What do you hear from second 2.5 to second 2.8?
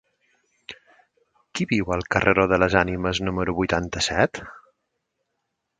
de les